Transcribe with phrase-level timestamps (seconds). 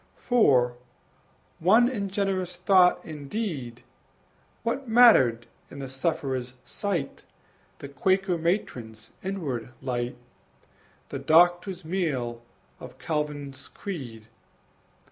[0.17, 0.77] For,
[1.59, 3.83] one in generous thought and deed,
[4.63, 7.21] What mattered in the sufferer's sight
[7.77, 10.17] The Quaker matron's inward light,
[11.09, 12.41] The Doctor's mail
[12.79, 14.25] of Calvin's creed?